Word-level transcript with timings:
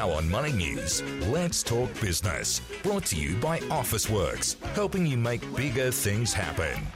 Now 0.00 0.12
on 0.12 0.30
Money 0.30 0.52
News, 0.52 1.02
let's 1.28 1.62
talk 1.62 1.92
business. 2.00 2.62
Brought 2.82 3.04
to 3.04 3.16
you 3.16 3.34
by 3.34 3.58
Officeworks, 3.58 4.58
helping 4.68 5.06
you 5.06 5.18
make 5.18 5.42
bigger 5.54 5.90
things 5.90 6.32
happen. 6.32 6.86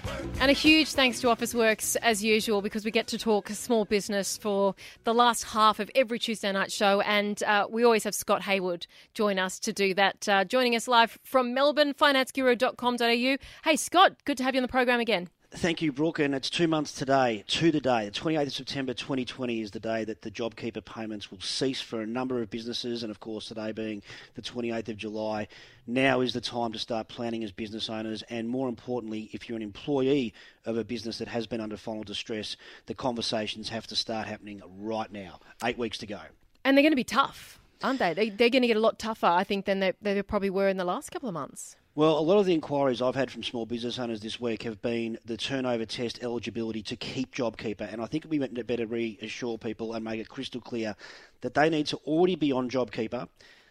And 0.41 0.51
a 0.51 0.55
huge 0.55 0.95
thanks 0.95 1.21
to 1.21 1.27
Officeworks 1.27 1.97
as 2.01 2.25
usual 2.25 2.63
because 2.63 2.83
we 2.83 2.91
get 2.91 3.07
to 3.09 3.19
talk 3.19 3.51
small 3.51 3.85
business 3.85 4.39
for 4.39 4.75
the 5.05 5.13
last 5.13 5.45
half 5.45 5.81
of 5.81 5.91
every 5.95 6.19
Tuesday 6.19 6.51
night 6.51 6.73
show, 6.73 7.03
and 7.03 7.43
uh, 7.43 7.67
we 7.69 7.85
always 7.85 8.05
have 8.05 8.15
Scott 8.15 8.41
Hayward 8.41 8.87
join 9.13 9.39
us 9.39 9.59
to 9.59 9.75
do 9.75 9.93
that. 9.93 10.27
Uh, 10.27 10.47
joining 10.47 10.75
us 10.75 10.89
live 10.89 11.19
from 11.23 11.53
Melbourne, 11.53 11.93
financeguru.com.au. 11.93 13.37
Hey 13.65 13.77
Scott, 13.77 14.17
good 14.25 14.39
to 14.39 14.45
have 14.45 14.55
you 14.55 14.61
on 14.61 14.63
the 14.63 14.69
program 14.69 15.01
again. 15.01 15.29
Thank 15.57 15.81
you, 15.83 15.93
Brooke. 15.93 16.19
And 16.19 16.35
it's 16.35 16.51
two 16.51 16.67
months 16.67 16.91
today, 16.91 17.45
to 17.47 17.71
the 17.71 17.81
day. 17.81 18.07
The 18.07 18.11
28th 18.11 18.47
of 18.49 18.53
September 18.53 18.93
2020 18.93 19.61
is 19.61 19.71
the 19.71 19.79
day 19.79 20.03
that 20.05 20.21
the 20.21 20.31
JobKeeper 20.31 20.85
payments 20.85 21.31
will 21.31 21.41
cease 21.41 21.81
for 21.81 22.03
a 22.03 22.07
number 22.07 22.43
of 22.43 22.51
businesses. 22.51 23.05
And 23.05 23.11
of 23.11 23.21
course, 23.21 23.47
today 23.47 23.71
being 23.71 24.03
the 24.35 24.43
28th 24.43 24.89
of 24.89 24.97
July, 24.97 25.47
now 25.87 26.23
is 26.23 26.33
the 26.33 26.41
time 26.41 26.73
to 26.73 26.79
start 26.81 27.07
planning 27.07 27.45
as 27.45 27.53
business 27.53 27.89
owners. 27.89 28.25
And 28.31 28.49
more 28.49 28.69
importantly, 28.69 29.31
if 29.33 29.49
you're 29.49 29.55
an 29.55 29.63
employee 29.63 30.35
of 30.65 30.77
a 30.77 30.83
business 30.83 31.19
that 31.19 31.29
has 31.29 31.47
been 31.47 31.61
under 31.61 31.77
final 31.77 32.03
distress, 32.03 32.57
the 32.87 32.95
conversations 32.95 33.69
have 33.69 33.87
to 33.87 33.97
start 33.97 34.27
happening 34.27 34.61
right 34.81 35.11
now. 35.13 35.39
Eight 35.63 35.79
weeks 35.79 35.99
to 35.99 36.07
go. 36.07 36.21
And 36.65 36.77
they're 36.77 36.83
going 36.83 36.93
to 36.93 36.97
be 36.97 37.05
tough, 37.05 37.61
aren't 37.81 38.01
they? 38.01 38.13
they 38.13 38.29
they're 38.29 38.51
going 38.51 38.63
to 38.63 38.69
get 38.69 38.77
a 38.77 38.81
lot 38.81 38.99
tougher, 38.99 39.27
I 39.27 39.45
think, 39.45 39.67
than 39.67 39.95
they 40.03 40.23
probably 40.23 40.51
were 40.51 40.69
in 40.69 40.79
the 40.79 40.85
last 40.85 41.13
couple 41.13 41.29
of 41.29 41.33
months. 41.33 41.77
Well, 41.97 42.19
a 42.19 42.23
lot 42.23 42.39
of 42.39 42.47
the 42.47 42.55
inquiries 42.55 43.01
I've 43.01 43.15
had 43.15 43.31
from 43.31 43.45
small 43.45 43.67
business 43.67 44.01
owners 44.01 44.19
this 44.19 44.41
week 44.41 44.65
have 44.65 44.83
been 44.83 45.17
the 45.25 45.37
turnover 45.37 45.87
test 45.87 46.25
eligibility 46.25 46.83
to 46.83 46.97
keep 46.97 47.33
JobKeeper. 47.33 47.93
And 47.93 48.03
I 48.03 48.07
think 48.07 48.27
we 48.29 48.41
better 48.41 48.85
reassure 48.85 49.59
people 49.59 49.95
and 49.95 50.05
make 50.05 50.19
it 50.19 50.29
crystal 50.29 50.61
clear 50.61 50.97
that 51.43 51.55
they 51.55 51.71
need 51.71 51.87
to 51.87 51.99
already 51.99 52.35
be 52.35 52.51
on 52.51 52.69
JobKeeper. 52.69 53.29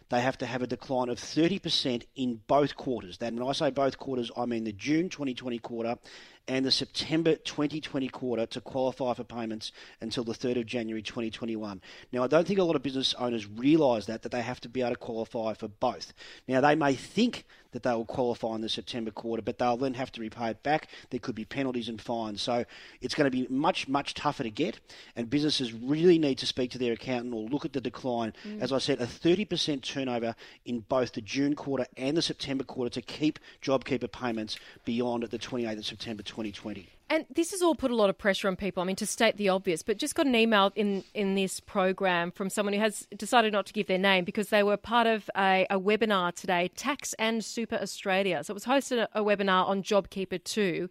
They 0.08 0.22
have 0.22 0.38
to 0.38 0.46
have 0.46 0.62
a 0.62 0.66
decline 0.66 1.10
of 1.10 1.18
30% 1.18 2.04
in 2.16 2.40
both 2.46 2.76
quarters. 2.76 3.18
Then, 3.18 3.36
when 3.36 3.46
I 3.46 3.52
say 3.52 3.70
both 3.70 3.98
quarters, 3.98 4.30
I 4.36 4.46
mean 4.46 4.64
the 4.64 4.72
June 4.72 5.10
2020 5.10 5.58
quarter 5.58 5.96
and 6.46 6.64
the 6.64 6.70
September 6.70 7.36
2020 7.36 8.08
quarter 8.08 8.46
to 8.46 8.60
qualify 8.60 9.14
for 9.14 9.24
payments 9.24 9.72
until 10.00 10.24
the 10.24 10.34
3rd 10.34 10.60
of 10.60 10.66
January 10.66 11.02
2021. 11.02 11.80
Now, 12.12 12.22
I 12.22 12.26
don't 12.26 12.46
think 12.46 12.58
a 12.58 12.64
lot 12.64 12.76
of 12.76 12.82
business 12.82 13.14
owners 13.14 13.46
realise 13.46 14.06
that, 14.06 14.22
that 14.22 14.32
they 14.32 14.42
have 14.42 14.60
to 14.60 14.68
be 14.68 14.82
able 14.82 14.90
to 14.90 14.96
qualify 14.96 15.54
for 15.54 15.68
both. 15.68 16.12
Now, 16.48 16.60
they 16.60 16.74
may 16.74 16.94
think 16.94 17.44
that 17.74 17.82
they 17.82 17.90
will 17.90 18.04
qualify 18.04 18.54
in 18.54 18.60
the 18.60 18.68
September 18.68 19.10
quarter, 19.10 19.42
but 19.42 19.58
they'll 19.58 19.76
then 19.76 19.94
have 19.94 20.12
to 20.12 20.20
repay 20.20 20.50
it 20.50 20.62
back. 20.62 20.88
There 21.10 21.18
could 21.18 21.34
be 21.34 21.44
penalties 21.44 21.88
and 21.88 22.00
fines. 22.00 22.40
So 22.40 22.64
it's 23.00 23.14
going 23.14 23.30
to 23.30 23.36
be 23.36 23.46
much, 23.52 23.88
much 23.88 24.14
tougher 24.14 24.44
to 24.44 24.50
get, 24.50 24.78
and 25.16 25.28
businesses 25.28 25.72
really 25.72 26.18
need 26.18 26.38
to 26.38 26.46
speak 26.46 26.70
to 26.70 26.78
their 26.78 26.92
accountant 26.92 27.34
or 27.34 27.42
look 27.48 27.64
at 27.64 27.72
the 27.72 27.80
decline. 27.80 28.32
Mm. 28.46 28.62
As 28.62 28.72
I 28.72 28.78
said, 28.78 29.00
a 29.00 29.06
30% 29.06 29.82
turnover 29.82 30.36
in 30.64 30.80
both 30.80 31.12
the 31.12 31.20
June 31.20 31.56
quarter 31.56 31.86
and 31.96 32.16
the 32.16 32.22
September 32.22 32.62
quarter 32.62 32.90
to 32.90 33.02
keep 33.02 33.40
JobKeeper 33.60 34.10
payments 34.12 34.56
beyond 34.84 35.24
the 35.24 35.38
28th 35.38 35.78
of 35.78 35.86
September 35.86 36.22
2020. 36.22 36.93
And 37.10 37.26
this 37.34 37.50
has 37.50 37.60
all 37.60 37.74
put 37.74 37.90
a 37.90 37.94
lot 37.94 38.08
of 38.08 38.16
pressure 38.16 38.48
on 38.48 38.56
people. 38.56 38.82
I 38.82 38.86
mean, 38.86 38.96
to 38.96 39.06
state 39.06 39.36
the 39.36 39.50
obvious, 39.50 39.82
but 39.82 39.98
just 39.98 40.14
got 40.14 40.26
an 40.26 40.34
email 40.34 40.72
in, 40.74 41.04
in 41.12 41.34
this 41.34 41.60
program 41.60 42.30
from 42.30 42.48
someone 42.48 42.72
who 42.72 42.80
has 42.80 43.06
decided 43.16 43.52
not 43.52 43.66
to 43.66 43.72
give 43.74 43.86
their 43.88 43.98
name 43.98 44.24
because 44.24 44.48
they 44.48 44.62
were 44.62 44.78
part 44.78 45.06
of 45.06 45.28
a, 45.36 45.66
a 45.68 45.78
webinar 45.78 46.34
today, 46.34 46.70
Tax 46.76 47.14
and 47.18 47.44
Super 47.44 47.76
Australia. 47.76 48.42
So 48.42 48.52
it 48.52 48.54
was 48.54 48.64
hosted 48.64 48.98
a, 48.98 49.20
a 49.20 49.22
webinar 49.22 49.68
on 49.68 49.82
JobKeeper 49.82 50.42
2 50.44 50.88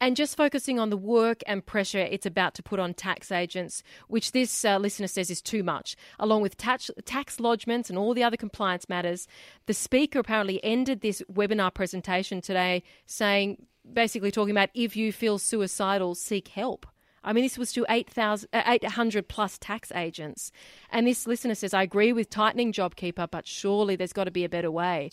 and 0.00 0.16
just 0.16 0.36
focusing 0.36 0.78
on 0.78 0.90
the 0.90 0.96
work 0.96 1.42
and 1.46 1.64
pressure 1.64 2.00
it's 2.00 2.26
about 2.26 2.54
to 2.54 2.62
put 2.62 2.80
on 2.80 2.94
tax 2.94 3.30
agents, 3.30 3.82
which 4.08 4.32
this 4.32 4.64
uh, 4.64 4.76
listener 4.78 5.06
says 5.06 5.30
is 5.30 5.40
too 5.40 5.62
much, 5.62 5.96
along 6.18 6.42
with 6.42 6.56
tax, 6.56 6.90
tax 7.04 7.36
lodgements 7.36 7.88
and 7.88 7.98
all 7.98 8.12
the 8.12 8.24
other 8.24 8.36
compliance 8.36 8.88
matters. 8.88 9.28
The 9.66 9.74
speaker 9.74 10.18
apparently 10.18 10.62
ended 10.64 11.00
this 11.00 11.22
webinar 11.32 11.72
presentation 11.72 12.40
today 12.40 12.82
saying, 13.06 13.66
basically 13.90 14.30
talking 14.30 14.52
about 14.52 14.70
if 14.74 14.96
you 14.96 15.12
feel 15.12 15.38
suicidal, 15.38 16.14
seek 16.14 16.48
help. 16.48 16.86
I 17.24 17.32
mean, 17.32 17.44
this 17.44 17.56
was 17.56 17.72
to 17.72 17.86
8, 17.88 18.12
000, 18.12 18.36
uh, 18.52 18.62
800 18.66 19.28
plus 19.28 19.58
tax 19.58 19.90
agents. 19.92 20.52
And 20.90 21.06
this 21.06 21.26
listener 21.26 21.54
says, 21.54 21.72
I 21.72 21.82
agree 21.82 22.12
with 22.12 22.28
tightening 22.28 22.70
JobKeeper, 22.72 23.30
but 23.30 23.46
surely 23.46 23.96
there's 23.96 24.12
got 24.12 24.24
to 24.24 24.30
be 24.30 24.44
a 24.44 24.48
better 24.48 24.70
way. 24.70 25.08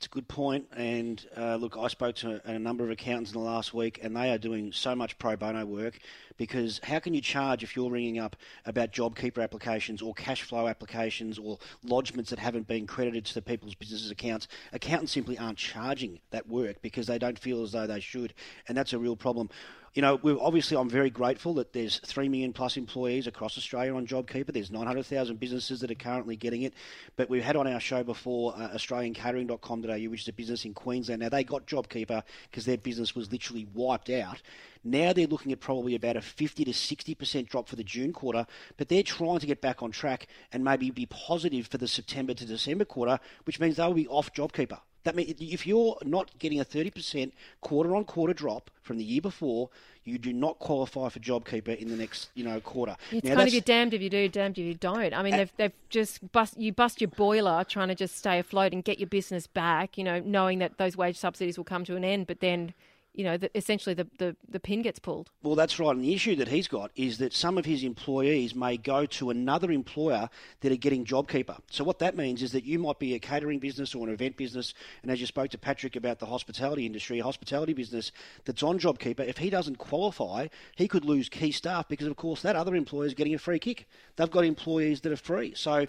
It's 0.00 0.06
a 0.06 0.08
good 0.08 0.28
point, 0.28 0.66
and 0.74 1.22
uh, 1.36 1.56
look, 1.56 1.76
I 1.76 1.88
spoke 1.88 2.14
to 2.16 2.40
a 2.48 2.58
number 2.58 2.82
of 2.82 2.90
accountants 2.90 3.32
in 3.32 3.38
the 3.38 3.44
last 3.44 3.74
week, 3.74 4.00
and 4.02 4.16
they 4.16 4.30
are 4.30 4.38
doing 4.38 4.72
so 4.72 4.94
much 4.94 5.18
pro 5.18 5.36
bono 5.36 5.66
work 5.66 5.98
because 6.38 6.80
how 6.82 7.00
can 7.00 7.12
you 7.12 7.20
charge 7.20 7.62
if 7.62 7.76
you're 7.76 7.90
ringing 7.90 8.18
up 8.18 8.34
about 8.64 8.92
JobKeeper 8.92 9.42
applications 9.42 10.00
or 10.00 10.14
cash 10.14 10.40
flow 10.40 10.68
applications 10.68 11.38
or 11.38 11.58
lodgements 11.86 12.28
that 12.28 12.38
haven't 12.38 12.66
been 12.66 12.86
credited 12.86 13.26
to 13.26 13.34
the 13.34 13.42
people's 13.42 13.74
businesses 13.74 14.10
accounts? 14.10 14.48
Accountants 14.72 15.12
simply 15.12 15.36
aren't 15.36 15.58
charging 15.58 16.18
that 16.30 16.48
work 16.48 16.80
because 16.80 17.06
they 17.06 17.18
don't 17.18 17.38
feel 17.38 17.62
as 17.62 17.72
though 17.72 17.86
they 17.86 18.00
should, 18.00 18.32
and 18.68 18.78
that's 18.78 18.94
a 18.94 18.98
real 18.98 19.16
problem 19.16 19.50
you 19.94 20.02
know, 20.02 20.20
obviously 20.40 20.76
I'm 20.76 20.88
very 20.88 21.10
grateful 21.10 21.54
that 21.54 21.72
there's 21.72 21.98
three 21.98 22.28
million 22.28 22.52
plus 22.52 22.76
employees 22.76 23.26
across 23.26 23.58
Australia 23.58 23.94
on 23.94 24.06
JobKeeper. 24.06 24.52
There's 24.52 24.70
900,000 24.70 25.40
businesses 25.40 25.80
that 25.80 25.90
are 25.90 25.96
currently 25.96 26.36
getting 26.36 26.62
it. 26.62 26.74
But 27.16 27.28
we've 27.28 27.42
had 27.42 27.56
on 27.56 27.66
our 27.66 27.80
show 27.80 28.04
before 28.04 28.54
uh, 28.56 28.68
AustralianCatering.com.au, 28.68 30.10
which 30.10 30.22
is 30.22 30.28
a 30.28 30.32
business 30.32 30.64
in 30.64 30.74
Queensland. 30.74 31.22
Now 31.22 31.28
they 31.28 31.42
got 31.42 31.66
JobKeeper 31.66 32.22
because 32.48 32.64
their 32.66 32.78
business 32.78 33.16
was 33.16 33.32
literally 33.32 33.66
wiped 33.74 34.10
out. 34.10 34.40
Now 34.84 35.12
they're 35.12 35.26
looking 35.26 35.50
at 35.50 35.58
probably 35.58 35.96
about 35.96 36.16
a 36.16 36.22
50 36.22 36.64
to 36.64 36.70
60% 36.70 37.48
drop 37.48 37.68
for 37.68 37.76
the 37.76 37.84
June 37.84 38.12
quarter, 38.12 38.46
but 38.76 38.88
they're 38.88 39.02
trying 39.02 39.40
to 39.40 39.46
get 39.46 39.60
back 39.60 39.82
on 39.82 39.90
track 39.90 40.28
and 40.52 40.62
maybe 40.64 40.90
be 40.90 41.06
positive 41.06 41.66
for 41.66 41.78
the 41.78 41.88
September 41.88 42.32
to 42.32 42.46
December 42.46 42.84
quarter, 42.84 43.18
which 43.44 43.58
means 43.58 43.76
they'll 43.76 43.92
be 43.92 44.06
off 44.06 44.32
JobKeeper. 44.32 44.78
That 45.04 45.14
means 45.14 45.34
if 45.40 45.66
you're 45.66 45.96
not 46.04 46.38
getting 46.38 46.60
a 46.60 46.64
30% 46.64 47.32
quarter 47.60 47.96
on 47.96 48.04
quarter 48.04 48.34
drop 48.34 48.70
from 48.82 48.98
the 48.98 49.04
year 49.04 49.22
before, 49.22 49.70
you 50.04 50.18
do 50.18 50.32
not 50.32 50.58
qualify 50.58 51.08
for 51.08 51.18
JobKeeper 51.20 51.76
in 51.76 51.88
the 51.88 51.96
next, 51.96 52.30
you 52.34 52.44
know, 52.44 52.60
quarter. 52.60 52.96
It's 53.10 53.24
now, 53.24 53.36
kind 53.36 53.48
of 53.48 53.54
you're 53.54 53.62
damned 53.62 53.94
if 53.94 54.02
you 54.02 54.10
do, 54.10 54.28
damned 54.28 54.58
if 54.58 54.64
you 54.64 54.74
don't. 54.74 55.14
I 55.14 55.22
mean, 55.22 55.36
they've, 55.36 55.52
they've 55.56 55.72
just 55.88 56.32
bust 56.32 56.58
you 56.58 56.72
bust 56.72 57.00
your 57.00 57.08
boiler 57.08 57.64
trying 57.64 57.88
to 57.88 57.94
just 57.94 58.16
stay 58.16 58.38
afloat 58.38 58.72
and 58.72 58.82
get 58.82 58.98
your 58.98 59.08
business 59.08 59.46
back. 59.46 59.96
You 59.96 60.04
know, 60.04 60.20
knowing 60.20 60.58
that 60.58 60.78
those 60.78 60.96
wage 60.96 61.16
subsidies 61.16 61.56
will 61.56 61.64
come 61.64 61.84
to 61.84 61.96
an 61.96 62.04
end, 62.04 62.26
but 62.26 62.40
then 62.40 62.74
you 63.20 63.24
know, 63.26 63.36
the, 63.36 63.54
essentially 63.54 63.94
the, 63.94 64.06
the, 64.16 64.34
the 64.48 64.58
pin 64.58 64.80
gets 64.80 64.98
pulled. 64.98 65.28
Well, 65.42 65.54
that's 65.54 65.78
right. 65.78 65.94
And 65.94 66.02
the 66.02 66.14
issue 66.14 66.34
that 66.36 66.48
he's 66.48 66.68
got 66.68 66.90
is 66.96 67.18
that 67.18 67.34
some 67.34 67.58
of 67.58 67.66
his 67.66 67.84
employees 67.84 68.54
may 68.54 68.78
go 68.78 69.04
to 69.04 69.28
another 69.28 69.70
employer 69.70 70.30
that 70.60 70.72
are 70.72 70.76
getting 70.76 71.04
JobKeeper. 71.04 71.58
So 71.70 71.84
what 71.84 71.98
that 71.98 72.16
means 72.16 72.42
is 72.42 72.52
that 72.52 72.64
you 72.64 72.78
might 72.78 72.98
be 72.98 73.14
a 73.14 73.18
catering 73.18 73.58
business 73.58 73.94
or 73.94 74.08
an 74.08 74.14
event 74.14 74.38
business, 74.38 74.72
and 75.02 75.12
as 75.12 75.20
you 75.20 75.26
spoke 75.26 75.50
to 75.50 75.58
Patrick 75.58 75.96
about 75.96 76.18
the 76.18 76.24
hospitality 76.24 76.86
industry, 76.86 77.18
a 77.18 77.22
hospitality 77.22 77.74
business 77.74 78.10
that's 78.46 78.62
on 78.62 78.78
JobKeeper, 78.78 79.28
if 79.28 79.36
he 79.36 79.50
doesn't 79.50 79.76
qualify, 79.76 80.46
he 80.76 80.88
could 80.88 81.04
lose 81.04 81.28
key 81.28 81.52
staff 81.52 81.88
because, 81.88 82.06
of 82.06 82.16
course, 82.16 82.40
that 82.40 82.56
other 82.56 82.74
employer 82.74 83.04
is 83.04 83.12
getting 83.12 83.34
a 83.34 83.38
free 83.38 83.58
kick. 83.58 83.86
They've 84.16 84.30
got 84.30 84.46
employees 84.46 85.02
that 85.02 85.12
are 85.12 85.16
free. 85.16 85.52
So 85.54 85.86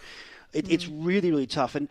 it, 0.54 0.66
mm. 0.66 0.72
it's 0.72 0.90
really, 0.90 1.32
really 1.32 1.48
tough. 1.48 1.76
And 1.76 1.88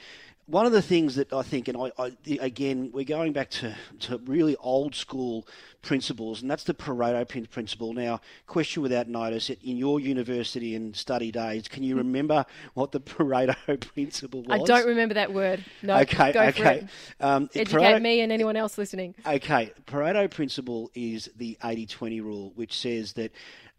one 0.51 0.67
of 0.67 0.73
the 0.73 0.83
things 0.83 1.15
that 1.15 1.33
I 1.33 1.43
think, 1.43 1.69
and 1.69 1.79
I, 1.79 1.93
I, 1.97 2.13
again, 2.41 2.91
we're 2.93 3.05
going 3.05 3.33
back 3.33 3.51
to, 3.51 3.77
to 4.01 4.19
really 4.19 4.57
old 4.57 4.95
school 4.97 5.47
principles, 5.81 6.43
and 6.43 6.51
that's 6.51 6.65
the 6.65 6.75
Pareto 6.75 7.49
principle. 7.51 7.95
Now, 7.95 8.21
question 8.47 8.83
without 8.83 9.09
notice, 9.09 9.49
in 9.51 9.77
your 9.77 10.01
university 10.01 10.75
and 10.75 10.95
study 10.95 11.31
days, 11.31 11.69
can 11.69 11.85
you 11.85 11.97
remember 11.97 12.45
what 12.75 12.91
the 12.91 13.01
Pareto 13.01 13.81
principle 13.95 14.43
was? 14.43 14.61
I 14.61 14.65
don't 14.65 14.87
remember 14.87 15.15
that 15.15 15.33
word. 15.33 15.65
No. 15.83 15.99
Okay. 15.99 16.31
okay. 16.31 16.87
Um, 17.21 17.49
Educate 17.55 17.77
Pareto, 17.77 18.03
me 18.03 18.21
and 18.21 18.33
anyone 18.33 18.57
else 18.57 18.77
listening. 18.77 19.15
Okay. 19.25 19.73
Pareto 19.87 20.29
principle 20.29 20.91
is 20.95 21.31
the 21.37 21.57
80-20 21.63 22.23
rule, 22.23 22.53
which 22.57 22.77
says 22.77 23.13
that 23.15 23.33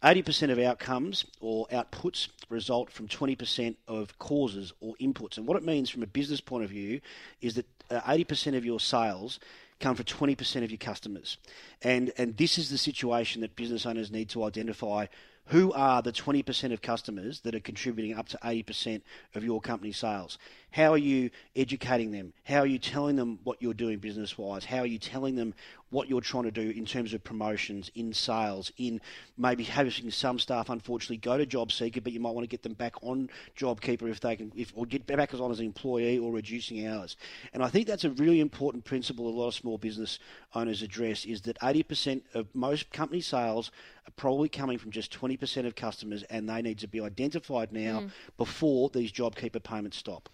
80% 0.04 0.52
of 0.52 0.60
outcomes 0.60 1.26
or 1.40 1.68
outputs 1.68 2.28
result 2.50 2.92
from 2.92 3.08
20% 3.08 3.76
of 3.88 4.18
causes 4.18 4.74
or 4.80 4.96
inputs. 4.96 5.38
And 5.38 5.48
what 5.48 5.58
it 5.58 5.64
means 5.64 5.90
from 5.90 6.04
a 6.04 6.08
business 6.08 6.42
point 6.42 6.64
of 6.64 6.70
view 6.72 7.02
is 7.40 7.56
that 7.56 7.66
80% 7.90 8.54
uh, 8.54 8.58
of 8.58 8.66
your 8.66 8.80
sales 8.80 9.40
come 9.80 9.96
from 9.96 10.06
20% 10.06 10.64
of 10.64 10.72
your 10.72 10.78
customers. 10.78 11.38
And, 11.82 12.12
and 12.18 12.38
this 12.38 12.58
is 12.58 12.70
the 12.70 12.78
situation 12.78 13.42
that 13.42 13.56
business 13.56 13.86
owners 13.86 14.12
need 14.12 14.30
to 14.30 14.44
identify 14.44 15.08
who 15.52 15.74
are 15.74 16.02
the 16.02 16.14
20% 16.14 16.72
of 16.72 16.82
customers 16.82 17.42
that 17.42 17.54
are 17.54 17.60
contributing 17.60 18.18
up 18.18 18.30
to 18.30 18.38
80% 18.38 19.02
of 19.36 19.44
your 19.44 19.60
company 19.60 19.92
sales? 19.92 20.38
How 20.72 20.94
are 20.94 20.98
you 20.98 21.30
educating 21.58 22.12
them? 22.12 22.32
How 22.46 22.60
are 22.60 22.66
you 22.66 22.80
telling 22.80 23.18
them 23.18 23.40
what 23.44 23.62
you're 23.62 23.74
doing 23.74 24.00
business 24.00 24.38
wise? 24.38 24.64
How 24.64 24.80
are 24.80 24.86
you 24.86 24.98
telling 24.98 25.36
them 25.36 25.54
what 25.90 26.08
you're 26.08 26.22
trying 26.22 26.46
to 26.46 26.52
do 26.52 26.70
in 26.70 26.86
terms 26.86 27.14
of 27.14 27.22
promotions, 27.22 27.92
in 27.96 28.14
sales, 28.14 28.72
in 28.78 29.02
maybe 29.38 29.66
having 29.66 29.92
some 30.10 30.40
staff 30.40 30.70
unfortunately 30.70 31.18
go 31.18 31.38
to 31.38 31.46
job 31.46 31.70
seeker, 31.70 32.00
but 32.00 32.14
you 32.14 32.22
might 32.22 32.34
want 32.34 32.46
to 32.46 32.50
get 32.50 32.64
them 32.64 32.74
back 32.74 32.94
on 33.04 33.30
JobKeeper 33.58 34.10
if 34.10 34.22
they 34.22 34.38
can, 34.38 34.54
if 34.56 34.72
or 34.74 34.86
get 34.86 35.06
back 35.06 35.34
on 35.34 35.52
as 35.52 35.60
an 35.60 35.66
employee 35.66 36.18
or 36.18 36.32
reducing 36.32 36.88
hours. 36.88 37.18
And 37.54 37.62
I 37.62 37.68
think 37.68 37.88
that's 37.88 38.06
a 38.06 38.12
really 38.12 38.40
important 38.40 38.86
principle 38.86 39.28
a 39.28 39.30
lot 39.30 39.50
of 39.50 39.54
small 39.54 39.78
business 39.78 40.18
owners 40.56 40.82
address 40.82 41.26
is 41.26 41.42
that 41.42 41.60
80% 41.60 42.22
of 42.34 42.48
most 42.56 42.90
company 42.94 43.20
sales 43.20 43.72
are 44.08 44.12
probably 44.16 44.48
coming 44.48 44.78
from 44.78 44.92
just 44.92 45.12
20% 45.12 45.41
of 45.42 45.76
customers, 45.76 46.24
and 46.30 46.48
they 46.50 46.62
need 46.62 46.80
to 46.80 46.88
be 46.88 47.02
identified 47.02 47.72
now 47.72 48.02
Mm. 48.02 48.12
before 48.38 48.90
these 48.90 49.12
JobKeeper 49.12 49.64
payments 49.64 49.98
stop. 49.98 50.30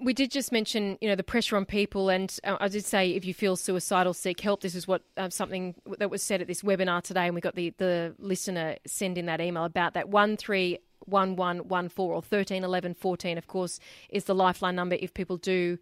We 0.00 0.12
did 0.12 0.30
just 0.30 0.52
mention, 0.52 0.96
you 1.00 1.08
know, 1.08 1.16
the 1.16 1.24
pressure 1.24 1.56
on 1.56 1.64
people, 1.64 2.08
and 2.08 2.34
uh, 2.44 2.56
I 2.60 2.68
did 2.68 2.84
say 2.84 3.10
if 3.12 3.24
you 3.24 3.34
feel 3.34 3.56
suicidal, 3.56 4.14
seek 4.14 4.40
help. 4.40 4.60
This 4.60 4.74
is 4.74 4.86
what 4.86 5.02
uh, 5.16 5.30
something 5.30 5.74
that 5.98 6.10
was 6.10 6.22
said 6.22 6.40
at 6.40 6.46
this 6.46 6.62
webinar 6.62 7.02
today, 7.02 7.26
and 7.26 7.34
we 7.34 7.40
got 7.40 7.54
the 7.56 7.70
the 7.78 8.14
listener 8.18 8.76
send 8.86 9.18
in 9.18 9.26
that 9.26 9.40
email 9.40 9.64
about 9.64 9.94
that 9.94 10.08
one 10.08 10.36
three 10.36 10.78
one 11.08 11.36
one 11.36 11.58
one 11.68 11.88
four 11.88 12.14
or 12.14 12.22
thirteen 12.22 12.64
eleven 12.64 12.94
fourteen. 12.94 13.38
Of 13.38 13.46
course, 13.46 13.80
is 14.08 14.24
the 14.24 14.34
lifeline 14.34 14.76
number 14.76 14.96
if 15.00 15.14
people 15.14 15.36
do. 15.36 15.78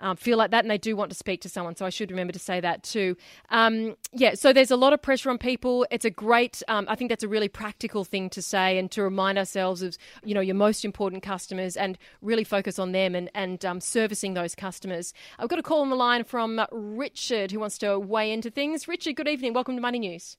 Um, 0.00 0.16
feel 0.16 0.38
like 0.38 0.52
that 0.52 0.62
and 0.62 0.70
they 0.70 0.78
do 0.78 0.94
want 0.94 1.10
to 1.10 1.16
speak 1.16 1.40
to 1.40 1.48
someone. 1.48 1.74
So 1.74 1.84
I 1.84 1.90
should 1.90 2.12
remember 2.12 2.32
to 2.32 2.38
say 2.38 2.60
that 2.60 2.84
too. 2.84 3.16
Um, 3.50 3.96
yeah, 4.12 4.34
so 4.34 4.52
there's 4.52 4.70
a 4.70 4.76
lot 4.76 4.92
of 4.92 5.02
pressure 5.02 5.28
on 5.28 5.38
people. 5.38 5.84
It's 5.90 6.04
a 6.04 6.10
great, 6.10 6.62
um, 6.68 6.86
I 6.88 6.94
think 6.94 7.08
that's 7.08 7.24
a 7.24 7.28
really 7.28 7.48
practical 7.48 8.04
thing 8.04 8.30
to 8.30 8.40
say 8.40 8.78
and 8.78 8.88
to 8.92 9.02
remind 9.02 9.38
ourselves 9.38 9.82
of, 9.82 9.98
you 10.24 10.34
know, 10.34 10.40
your 10.40 10.54
most 10.54 10.84
important 10.84 11.24
customers 11.24 11.76
and 11.76 11.98
really 12.22 12.44
focus 12.44 12.78
on 12.78 12.92
them 12.92 13.16
and, 13.16 13.28
and 13.34 13.64
um, 13.64 13.80
servicing 13.80 14.34
those 14.34 14.54
customers. 14.54 15.12
I've 15.36 15.48
got 15.48 15.58
a 15.58 15.64
call 15.64 15.80
on 15.80 15.90
the 15.90 15.96
line 15.96 16.22
from 16.22 16.64
Richard 16.70 17.50
who 17.50 17.58
wants 17.58 17.76
to 17.78 17.98
weigh 17.98 18.30
into 18.30 18.50
things. 18.52 18.86
Richard, 18.86 19.16
good 19.16 19.26
evening. 19.26 19.52
Welcome 19.52 19.74
to 19.74 19.82
Money 19.82 19.98
News. 19.98 20.36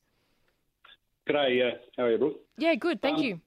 G'day, 1.28 1.68
uh, 1.68 1.78
how 1.98 2.04
are 2.04 2.12
you, 2.12 2.18
Brooke? 2.18 2.40
Yeah, 2.58 2.76
good. 2.76 3.02
Thank 3.02 3.18
Um, 3.18 3.24
you. 3.26 3.42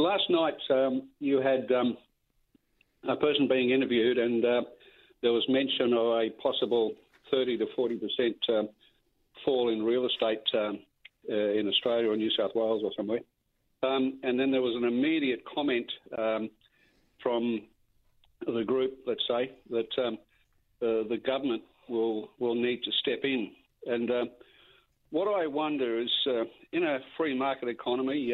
Last 0.00 0.30
night 0.30 0.54
um, 0.70 1.08
you 1.18 1.42
had 1.42 1.70
um, 1.72 1.94
a 3.06 3.16
person 3.16 3.46
being 3.46 3.68
interviewed, 3.68 4.16
and 4.16 4.42
uh, 4.42 4.62
there 5.20 5.30
was 5.30 5.44
mention 5.46 5.92
of 5.92 6.06
a 6.16 6.30
possible 6.42 6.94
30 7.30 7.58
to 7.58 7.66
40 7.76 7.96
percent 7.96 8.36
um, 8.48 8.70
fall 9.44 9.68
in 9.68 9.82
real 9.82 10.06
estate 10.06 10.42
um, 10.54 10.78
uh, 11.28 11.34
in 11.34 11.68
Australia 11.68 12.08
or 12.08 12.16
New 12.16 12.30
South 12.30 12.52
Wales 12.54 12.80
or 12.82 12.92
somewhere. 12.96 13.20
Um, 13.82 14.18
and 14.22 14.40
then 14.40 14.50
there 14.50 14.62
was 14.62 14.74
an 14.74 14.88
immediate 14.88 15.42
comment 15.54 15.92
um, 16.16 16.48
from 17.22 17.66
the 18.46 18.64
group, 18.64 19.00
let's 19.06 19.24
say, 19.28 19.52
that 19.68 20.02
um, 20.02 20.14
uh, 20.80 21.08
the 21.10 21.20
government 21.26 21.62
will 21.90 22.30
will 22.38 22.54
need 22.54 22.82
to 22.84 22.90
step 23.02 23.20
in. 23.24 23.50
And 23.84 24.10
uh, 24.10 24.24
what 25.10 25.28
I 25.28 25.46
wonder 25.46 26.00
is, 26.00 26.10
uh, 26.26 26.44
in 26.72 26.84
a 26.84 27.00
free 27.18 27.36
market 27.36 27.68
economy 27.68 28.32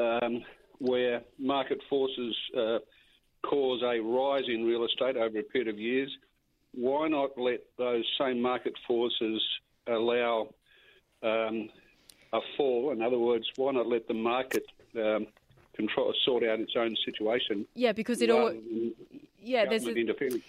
um, 0.00 0.42
where 0.78 1.22
market 1.38 1.80
forces 1.88 2.34
uh, 2.56 2.78
cause 3.42 3.82
a 3.82 4.00
rise 4.00 4.44
in 4.48 4.64
real 4.64 4.84
estate 4.84 5.16
over 5.16 5.38
a 5.38 5.42
period 5.42 5.68
of 5.68 5.78
years, 5.78 6.10
why 6.72 7.08
not 7.08 7.30
let 7.36 7.60
those 7.78 8.04
same 8.18 8.40
market 8.40 8.74
forces 8.86 9.42
allow 9.86 10.48
um, 11.22 11.68
a 12.32 12.40
fall? 12.56 12.92
In 12.92 13.02
other 13.02 13.18
words, 13.18 13.46
why 13.56 13.72
not 13.72 13.86
let 13.86 14.08
the 14.08 14.14
market 14.14 14.64
um, 14.96 15.26
control 15.74 16.14
sort 16.24 16.44
out 16.44 16.60
its 16.60 16.72
own 16.76 16.96
situation? 17.04 17.66
Yeah, 17.74 17.92
because 17.92 18.22
it 18.22 18.30
all. 18.30 18.48
than 18.48 18.92
Yeah, 19.42 19.64
there's 19.70 19.86
a? 19.86 19.94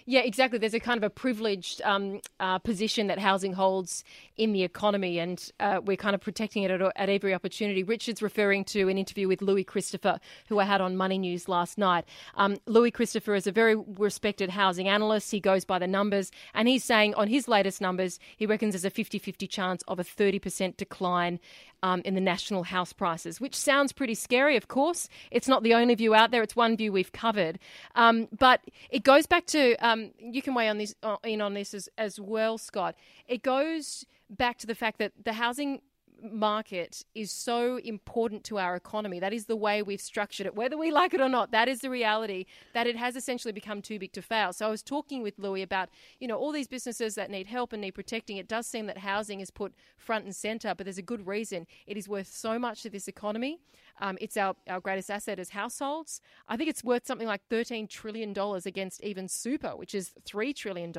Yeah, 0.06 0.20
exactly. 0.20 0.58
There's 0.58 0.74
a 0.74 0.80
kind 0.80 0.98
of 0.98 1.04
a 1.04 1.10
privileged 1.10 1.80
um, 1.82 2.20
uh, 2.40 2.58
position 2.58 3.06
that 3.06 3.18
housing 3.18 3.52
holds 3.52 4.04
in 4.36 4.52
the 4.52 4.62
economy, 4.62 5.18
and 5.18 5.50
uh, 5.60 5.80
we're 5.84 5.96
kind 5.96 6.14
of 6.14 6.20
protecting 6.20 6.62
it 6.62 6.70
at, 6.70 6.80
at 6.96 7.08
every 7.08 7.34
opportunity. 7.34 7.82
Richard's 7.82 8.22
referring 8.22 8.64
to 8.66 8.88
an 8.88 8.98
interview 8.98 9.28
with 9.28 9.42
Louis 9.42 9.64
Christopher, 9.64 10.18
who 10.48 10.58
I 10.58 10.64
had 10.64 10.80
on 10.80 10.96
Money 10.96 11.18
News 11.18 11.48
last 11.48 11.78
night. 11.78 12.04
Um, 12.34 12.56
Louis 12.66 12.90
Christopher 12.90 13.34
is 13.34 13.46
a 13.46 13.52
very 13.52 13.76
respected 13.76 14.50
housing 14.50 14.88
analyst. 14.88 15.30
He 15.30 15.40
goes 15.40 15.64
by 15.64 15.78
the 15.78 15.86
numbers, 15.86 16.30
and 16.54 16.68
he's 16.68 16.84
saying 16.84 17.14
on 17.14 17.28
his 17.28 17.48
latest 17.48 17.80
numbers, 17.80 18.18
he 18.36 18.46
reckons 18.46 18.74
there's 18.74 18.84
a 18.84 18.90
50 18.90 19.18
50 19.18 19.46
chance 19.46 19.82
of 19.88 19.98
a 19.98 20.04
30% 20.04 20.76
decline 20.76 21.38
um, 21.82 22.02
in 22.04 22.14
the 22.14 22.20
national 22.20 22.62
house 22.62 22.92
prices, 22.92 23.40
which 23.40 23.54
sounds 23.54 23.92
pretty 23.92 24.14
scary, 24.14 24.56
of 24.56 24.68
course. 24.68 25.08
It's 25.30 25.48
not 25.48 25.62
the 25.62 25.74
only 25.74 25.94
view 25.94 26.14
out 26.14 26.30
there, 26.30 26.42
it's 26.42 26.56
one 26.56 26.76
view 26.76 26.92
we've 26.92 27.12
covered. 27.12 27.58
Um, 27.94 28.28
but 28.38 28.60
it 28.90 29.02
goes 29.04 29.26
back 29.26 29.46
to, 29.46 29.74
um, 29.76 30.10
you 30.18 30.42
can 30.42 30.54
weigh 30.54 30.68
on 30.68 30.78
this, 30.78 30.94
uh, 31.02 31.16
in 31.24 31.40
on 31.40 31.54
this 31.54 31.74
as, 31.74 31.88
as 31.98 32.20
well, 32.20 32.58
Scott. 32.58 32.94
It 33.26 33.42
goes 33.42 34.04
back 34.30 34.58
to 34.58 34.66
the 34.66 34.74
fact 34.74 34.98
that 34.98 35.12
the 35.24 35.34
housing 35.34 35.80
market 36.22 37.04
is 37.14 37.30
so 37.30 37.78
important 37.78 38.44
to 38.44 38.58
our 38.58 38.76
economy. 38.76 39.18
That 39.20 39.32
is 39.32 39.46
the 39.46 39.56
way 39.56 39.82
we've 39.82 40.00
structured 40.00 40.46
it, 40.46 40.54
whether 40.54 40.76
we 40.76 40.90
like 40.90 41.14
it 41.14 41.20
or 41.20 41.28
not. 41.28 41.50
That 41.50 41.68
is 41.68 41.80
the 41.80 41.90
reality 41.90 42.46
that 42.74 42.86
it 42.86 42.96
has 42.96 43.16
essentially 43.16 43.52
become 43.52 43.82
too 43.82 43.98
big 43.98 44.12
to 44.12 44.22
fail. 44.22 44.52
So 44.52 44.66
I 44.66 44.70
was 44.70 44.82
talking 44.82 45.22
with 45.22 45.38
Louis 45.38 45.62
about, 45.62 45.88
you 46.20 46.28
know, 46.28 46.36
all 46.36 46.52
these 46.52 46.68
businesses 46.68 47.14
that 47.16 47.30
need 47.30 47.46
help 47.46 47.72
and 47.72 47.82
need 47.82 47.92
protecting. 47.92 48.36
It 48.36 48.48
does 48.48 48.66
seem 48.66 48.86
that 48.86 48.98
housing 48.98 49.40
is 49.40 49.50
put 49.50 49.74
front 49.96 50.24
and 50.24 50.34
center, 50.34 50.74
but 50.74 50.84
there's 50.84 50.98
a 50.98 51.02
good 51.02 51.26
reason. 51.26 51.66
It 51.86 51.96
is 51.96 52.08
worth 52.08 52.28
so 52.28 52.58
much 52.58 52.82
to 52.82 52.90
this 52.90 53.08
economy. 53.08 53.58
Um, 54.00 54.18
it's 54.20 54.36
our, 54.36 54.54
our 54.68 54.80
greatest 54.80 55.10
asset 55.10 55.38
as 55.38 55.50
households. 55.50 56.20
I 56.48 56.56
think 56.56 56.70
it's 56.70 56.84
worth 56.84 57.06
something 57.06 57.26
like 57.26 57.42
$13 57.50 57.88
trillion 57.88 58.34
against 58.64 59.02
even 59.02 59.28
super, 59.28 59.76
which 59.76 59.94
is 59.94 60.12
$3 60.24 60.54
trillion. 60.54 60.92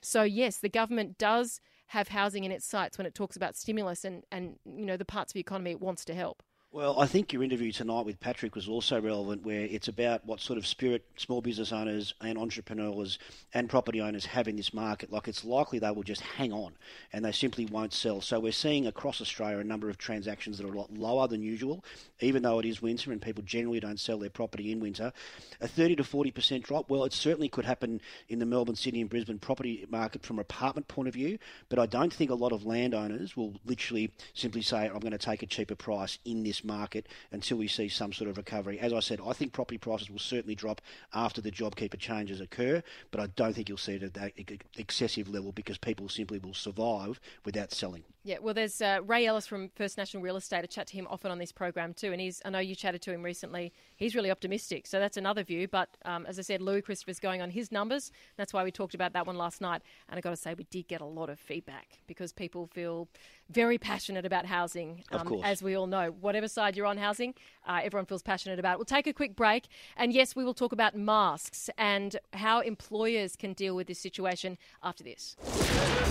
So, 0.00 0.22
yes, 0.22 0.58
the 0.58 0.68
government 0.68 1.18
does 1.18 1.60
have 1.92 2.08
housing 2.08 2.44
in 2.44 2.50
its 2.50 2.64
sights 2.64 2.96
when 2.96 3.06
it 3.06 3.14
talks 3.14 3.36
about 3.36 3.54
stimulus 3.54 4.02
and, 4.02 4.24
and 4.32 4.56
you 4.64 4.86
know 4.86 4.96
the 4.96 5.04
parts 5.04 5.30
of 5.30 5.34
the 5.34 5.40
economy 5.40 5.72
it 5.72 5.80
wants 5.80 6.06
to 6.06 6.14
help. 6.14 6.42
Well, 6.74 6.98
I 6.98 7.06
think 7.06 7.34
your 7.34 7.42
interview 7.42 7.70
tonight 7.70 8.06
with 8.06 8.18
Patrick 8.18 8.54
was 8.54 8.66
also 8.66 8.98
relevant, 8.98 9.44
where 9.44 9.60
it's 9.60 9.88
about 9.88 10.24
what 10.24 10.40
sort 10.40 10.56
of 10.58 10.66
spirit 10.66 11.04
small 11.18 11.42
business 11.42 11.70
owners 11.70 12.14
and 12.22 12.38
entrepreneurs 12.38 13.18
and 13.52 13.68
property 13.68 14.00
owners 14.00 14.24
have 14.24 14.48
in 14.48 14.56
this 14.56 14.72
market. 14.72 15.12
Like 15.12 15.28
it's 15.28 15.44
likely 15.44 15.80
they 15.80 15.90
will 15.90 16.02
just 16.02 16.22
hang 16.22 16.50
on 16.50 16.72
and 17.12 17.22
they 17.22 17.32
simply 17.32 17.66
won't 17.66 17.92
sell. 17.92 18.22
So 18.22 18.40
we're 18.40 18.52
seeing 18.52 18.86
across 18.86 19.20
Australia 19.20 19.58
a 19.58 19.64
number 19.64 19.90
of 19.90 19.98
transactions 19.98 20.56
that 20.56 20.64
are 20.64 20.72
a 20.72 20.78
lot 20.78 20.90
lower 20.90 21.28
than 21.28 21.42
usual, 21.42 21.84
even 22.20 22.42
though 22.42 22.58
it 22.58 22.64
is 22.64 22.80
winter 22.80 23.12
and 23.12 23.20
people 23.20 23.42
generally 23.42 23.78
don't 23.78 24.00
sell 24.00 24.16
their 24.16 24.30
property 24.30 24.72
in 24.72 24.80
winter. 24.80 25.12
A 25.60 25.68
30 25.68 25.96
to 25.96 26.04
40% 26.04 26.62
drop, 26.62 26.88
well, 26.88 27.04
it 27.04 27.12
certainly 27.12 27.50
could 27.50 27.66
happen 27.66 28.00
in 28.30 28.38
the 28.38 28.46
Melbourne, 28.46 28.76
Sydney, 28.76 29.02
and 29.02 29.10
Brisbane 29.10 29.38
property 29.38 29.84
market 29.90 30.24
from 30.24 30.38
an 30.38 30.40
apartment 30.40 30.88
point 30.88 31.08
of 31.08 31.12
view, 31.12 31.38
but 31.68 31.78
I 31.78 31.84
don't 31.84 32.14
think 32.14 32.30
a 32.30 32.34
lot 32.34 32.52
of 32.52 32.64
landowners 32.64 33.36
will 33.36 33.60
literally 33.66 34.10
simply 34.32 34.62
say, 34.62 34.86
I'm 34.86 35.00
going 35.00 35.12
to 35.12 35.18
take 35.18 35.42
a 35.42 35.46
cheaper 35.46 35.74
price 35.74 36.18
in 36.24 36.42
this 36.42 36.61
market 36.64 37.08
until 37.30 37.58
we 37.58 37.68
see 37.68 37.88
some 37.88 38.12
sort 38.12 38.30
of 38.30 38.36
recovery. 38.36 38.78
As 38.78 38.92
I 38.92 39.00
said, 39.00 39.20
I 39.24 39.32
think 39.32 39.52
property 39.52 39.78
prices 39.78 40.10
will 40.10 40.18
certainly 40.18 40.54
drop 40.54 40.80
after 41.14 41.40
the 41.40 41.50
JobKeeper 41.50 41.98
changes 41.98 42.40
occur, 42.40 42.82
but 43.10 43.20
I 43.20 43.26
don't 43.28 43.54
think 43.54 43.68
you'll 43.68 43.78
see 43.78 43.94
it 43.94 44.02
at 44.02 44.14
that 44.14 44.32
excessive 44.76 45.28
level 45.28 45.52
because 45.52 45.78
people 45.78 46.08
simply 46.08 46.38
will 46.38 46.54
survive 46.54 47.20
without 47.44 47.72
selling. 47.72 48.04
Yeah, 48.24 48.36
well, 48.40 48.54
there's 48.54 48.80
uh, 48.80 49.00
Ray 49.04 49.26
Ellis 49.26 49.48
from 49.48 49.68
First 49.74 49.98
National 49.98 50.22
Real 50.22 50.36
Estate. 50.36 50.62
I 50.62 50.66
chat 50.66 50.86
to 50.88 50.94
him 50.94 51.08
often 51.10 51.32
on 51.32 51.38
this 51.38 51.50
program 51.50 51.92
too, 51.92 52.12
and 52.12 52.20
he's. 52.20 52.40
I 52.44 52.50
know 52.50 52.60
you 52.60 52.76
chatted 52.76 53.02
to 53.02 53.12
him 53.12 53.20
recently. 53.20 53.72
He's 53.96 54.14
really 54.14 54.30
optimistic, 54.30 54.86
so 54.86 55.00
that's 55.00 55.16
another 55.16 55.42
view. 55.42 55.66
But 55.66 55.88
um, 56.04 56.24
as 56.26 56.38
I 56.38 56.42
said, 56.42 56.62
Louis 56.62 56.82
Christopher's 56.82 57.18
going 57.18 57.42
on 57.42 57.50
his 57.50 57.72
numbers. 57.72 58.12
That's 58.36 58.52
why 58.52 58.62
we 58.62 58.70
talked 58.70 58.94
about 58.94 59.12
that 59.14 59.26
one 59.26 59.36
last 59.36 59.60
night. 59.60 59.82
And 60.08 60.18
I 60.18 60.20
got 60.20 60.30
to 60.30 60.36
say, 60.36 60.54
we 60.54 60.64
did 60.70 60.86
get 60.86 61.00
a 61.00 61.04
lot 61.04 61.30
of 61.30 61.40
feedback 61.40 61.98
because 62.06 62.32
people 62.32 62.68
feel 62.68 63.08
very 63.52 63.78
passionate 63.78 64.24
about 64.24 64.46
housing. 64.46 65.04
Um, 65.12 65.26
course. 65.26 65.42
as 65.44 65.62
we 65.62 65.74
all 65.74 65.86
know, 65.86 66.14
whatever 66.20 66.48
side 66.48 66.76
you're 66.76 66.86
on 66.86 66.98
housing, 66.98 67.34
uh, 67.66 67.80
everyone 67.82 68.06
feels 68.06 68.22
passionate 68.22 68.58
about. 68.58 68.74
it. 68.74 68.78
We'll 68.78 68.84
take 68.84 69.06
a 69.06 69.12
quick 69.12 69.36
break, 69.36 69.68
and 69.96 70.12
yes, 70.12 70.34
we 70.34 70.44
will 70.44 70.54
talk 70.54 70.72
about 70.72 70.96
masks 70.96 71.70
and 71.78 72.16
how 72.32 72.60
employers 72.60 73.36
can 73.36 73.52
deal 73.52 73.76
with 73.76 73.86
this 73.86 73.98
situation 73.98 74.58
after 74.82 75.04
this. 75.04 75.36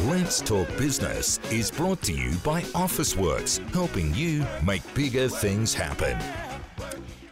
Let's 0.06 0.42
Talk 0.42 0.68
Business 0.78 1.40
is 1.52 1.70
brought 1.70 2.02
to 2.04 2.14
you 2.14 2.32
by 2.44 2.62
Officeworks, 2.74 3.60
helping 3.72 4.14
you 4.14 4.46
make 4.64 4.82
bigger 4.94 5.28
things 5.28 5.74
happen. 5.74 6.18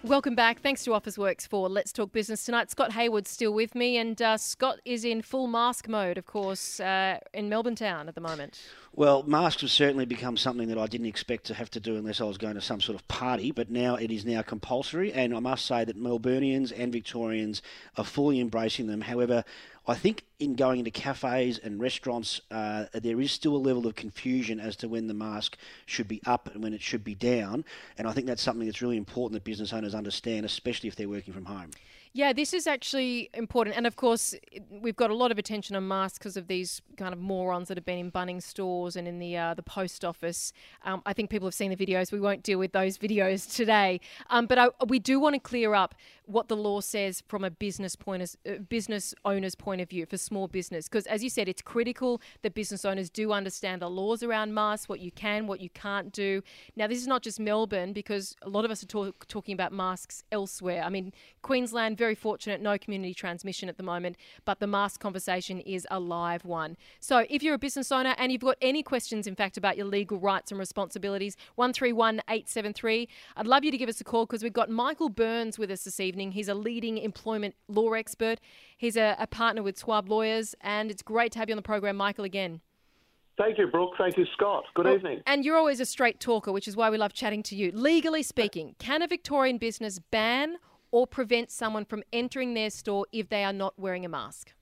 Welcome 0.06 0.34
back. 0.34 0.62
Thanks 0.62 0.86
to 0.86 0.92
Officeworks 0.92 1.46
for 1.46 1.68
Let's 1.68 1.92
Talk 1.92 2.14
Business 2.14 2.46
tonight. 2.46 2.72
Scott 2.72 2.94
Hayward's 2.94 3.30
still 3.30 3.54
with 3.54 3.76
me, 3.76 3.98
and 3.98 4.20
uh, 4.22 4.38
Scott 4.38 4.80
is 4.86 5.04
in 5.04 5.22
full 5.22 5.46
mask 5.46 5.90
mode, 5.90 6.18
of 6.18 6.26
course, 6.26 6.80
uh, 6.80 7.20
in 7.34 7.50
Melbourne 7.50 7.76
town 7.76 8.08
at 8.08 8.16
the 8.16 8.22
moment. 8.22 8.62
Well, 8.96 9.24
masks 9.24 9.62
have 9.62 9.72
certainly 9.72 10.06
become 10.06 10.38
something 10.38 10.70
that 10.70 10.78
I 10.78 10.88
didn't 10.88 11.08
expect 11.08 11.48
to 11.48 11.54
have 11.54 11.70
to 11.72 11.82
do 11.82 11.98
unless 11.98 12.22
I 12.22 12.24
was 12.24 12.38
going 12.38 12.56
to 12.56 12.62
some 12.62 12.80
sort 12.80 12.98
of 12.98 13.06
party, 13.10 13.52
but 13.52 13.70
now 13.70 13.96
it 13.96 14.10
is 14.10 14.24
now 14.24 14.42
compulsory, 14.42 15.12
and 15.12 15.36
I 15.36 15.40
must 15.42 15.66
say 15.66 15.84
that 15.84 16.02
Melburnians 16.02 16.72
and 16.76 16.94
Victorians 16.94 17.62
are 17.98 18.06
fully 18.06 18.40
embracing 18.40 18.88
them. 18.88 19.02
However, 19.02 19.44
I 19.90 19.96
think 19.96 20.24
in 20.40 20.56
going 20.56 20.80
into 20.80 20.92
cafes 20.92 21.58
and 21.58 21.80
restaurants, 21.80 22.42
uh, 22.52 22.86
there 22.94 23.20
is 23.20 23.32
still 23.32 23.56
a 23.56 23.58
level 23.58 23.88
of 23.88 23.96
confusion 23.96 24.60
as 24.60 24.76
to 24.78 24.88
when 24.88 25.08
the 25.08 25.14
mask 25.16 25.58
should 25.88 26.08
be 26.08 26.22
up 26.26 26.54
and 26.54 26.62
when 26.62 26.74
it 26.74 26.82
should 26.82 27.04
be 27.04 27.16
down, 27.16 27.66
and 27.98 28.08
I 28.08 28.12
think 28.12 28.28
that's 28.28 28.42
something 28.42 28.68
that's 28.68 28.82
really 28.82 28.98
important 28.98 29.34
that 29.34 29.44
business 29.44 29.74
owners 29.74 29.96
understand, 29.96 30.46
especially 30.46 30.90
if 30.90 30.96
they're 30.96 31.10
working 31.10 31.34
from 31.34 31.46
home. 31.46 31.72
Yeah, 32.12 32.34
this 32.34 32.54
is 32.54 32.66
actually 32.66 33.30
important. 33.36 33.78
And 33.78 33.86
of 33.86 33.96
course, 33.96 34.34
we've 34.70 34.96
got 34.96 35.12
a 35.12 35.14
lot 35.14 35.32
of 35.32 35.38
attention 35.38 35.76
on 35.76 35.88
masks 35.88 36.18
because 36.18 36.38
of 36.38 36.48
these 36.48 36.82
kind 36.98 37.14
of 37.14 37.20
morons 37.20 37.68
that 37.68 37.78
have 37.78 37.86
been 37.86 38.00
in 38.00 38.12
Bunnings 38.12 38.44
stores 38.44 38.96
and 38.96 39.08
in 39.08 39.20
the 39.20 39.38
uh, 39.38 39.54
the 39.54 39.62
post 39.62 40.04
office. 40.04 40.52
Um, 40.84 41.04
I 41.06 41.14
think 41.14 41.30
people 41.30 41.48
have 41.48 41.54
seen 41.54 41.70
the 41.70 41.78
videos. 41.78 42.12
We 42.12 42.20
won't 42.20 42.42
deal 42.42 42.58
with 42.58 42.72
those 42.72 42.98
videos 43.06 43.56
today. 43.56 44.02
Um, 44.32 44.48
but 44.48 44.58
I, 44.58 44.70
we 44.88 44.98
do 44.98 45.20
want 45.20 45.36
to 45.36 45.40
clear 45.40 45.76
up 45.76 45.94
what 46.30 46.48
the 46.48 46.56
law 46.56 46.80
says 46.80 47.24
from 47.28 47.44
a 47.44 47.50
business 47.50 47.96
point 47.96 48.22
of, 48.22 48.36
uh, 48.48 48.60
business 48.70 49.16
owner's 49.26 49.56
point 49.56 49.82
of 49.82 49.90
view 49.90 50.06
for 50.06 50.16
small 50.16 50.48
business 50.48 50.88
because 50.88 51.08
as 51.08 51.24
you 51.24 51.30
said 51.30 51.50
it's 51.50 51.62
critical 51.62 52.22
that 52.44 52.54
business 52.54 52.86
owners 52.86 53.10
do 53.10 53.32
understand 53.32 53.82
the 53.82 53.90
laws 53.90 54.22
around 54.22 54.54
masks 54.54 54.88
what 54.88 55.00
you 55.00 55.12
can 55.12 55.48
what 55.48 55.60
you 55.60 55.72
can't 55.72 56.14
do 56.14 56.44
now 56.76 56.86
this 56.86 57.00
is 57.00 57.08
not 57.08 57.24
just 57.24 57.40
Melbourne 57.40 57.94
because 57.94 58.36
a 58.44 58.50
lot 58.50 58.64
of 58.64 58.70
us 58.70 58.84
are 58.84 58.86
talk, 58.86 59.28
talking 59.28 59.54
about 59.54 59.74
masks 59.74 60.24
elsewhere 60.32 60.84
I 60.84 60.90
mean 60.90 61.12
Queensland 61.42 61.98
very 62.00 62.16
fortunate 62.16 62.62
no 62.62 62.78
community 62.78 63.14
transmission 63.14 63.70
at 63.70 63.78
the 63.78 63.84
moment 63.84 64.18
but 64.46 64.60
the 64.60 64.68
mask 64.68 65.00
conversation 65.00 65.60
is 65.62 65.86
a 65.92 66.00
live 66.00 66.46
one 66.46 66.76
so 67.00 67.26
if 67.30 67.44
you're 67.44 67.56
a 67.56 67.60
business 67.60 67.92
owner 67.92 68.16
and 68.18 68.32
you've 68.32 68.42
got 68.42 68.58
any 68.62 68.82
questions 68.82 69.28
in 69.28 69.36
fact 69.36 69.58
about 69.58 69.78
your 69.78 69.86
legal 69.86 70.18
rights 70.18 70.52
and 70.52 70.60
responsibilities 70.60 71.38
131873 71.56 73.08
I'd 73.38 73.48
love 73.48 73.64
you 73.64 73.72
to 73.72 73.78
give 73.78 73.90
us 73.90 74.02
a 74.02 74.04
call 74.04 74.26
because 74.26 74.44
we've 74.44 74.54
got 74.54 74.70
Michael 74.70 75.10
Byrnes 75.10 75.60
with 75.60 75.70
us 75.70 75.84
this 75.84 76.00
evening 76.00 76.10
evening. 76.10 76.32
He's 76.34 76.50
a 76.50 76.54
leading 76.54 76.98
employment 76.98 77.56
law 77.68 77.94
expert. 77.94 78.40
He's 78.78 78.98
a, 78.98 79.16
a 79.20 79.28
partner 79.28 79.64
with 79.64 79.78
Swaab 79.78 80.10
Lawyers, 80.10 80.56
and 80.62 80.92
it's 80.92 81.02
great 81.02 81.32
to 81.34 81.40
have 81.40 81.50
you 81.50 81.54
on 81.54 81.58
the 81.58 81.62
program, 81.64 81.96
Michael, 81.96 82.26
again. 82.26 82.62
Thank 83.38 83.58
you, 83.58 83.68
Brooke. 83.68 83.94
Thank 83.98 84.18
you, 84.18 84.26
Scott. 84.34 84.66
Good 84.76 84.86
well, 84.86 84.96
evening. 84.96 85.22
And 85.26 85.46
you're 85.46 85.56
always 85.56 85.80
a 85.80 85.86
straight 85.86 86.20
talker, 86.20 86.52
which 86.52 86.68
is 86.68 86.76
why 86.76 86.90
we 86.90 86.98
love 86.98 87.14
chatting 87.14 87.42
to 87.44 87.56
you. 87.56 87.72
Legally 87.72 88.22
speaking, 88.22 88.76
can 88.80 89.02
a 89.02 89.08
Victorian 89.08 89.58
business 89.58 90.00
ban 90.12 90.58
or 90.92 91.08
prevent 91.08 91.52
someone 91.52 91.86
from 91.86 92.04
entering 92.12 92.54
their 92.54 92.70
store 92.70 93.06
if 93.12 93.30
they 93.30 93.44
are 93.44 93.54
not 93.54 93.78
wearing 93.78 94.06
a 94.06 94.10
mask? 94.10 94.54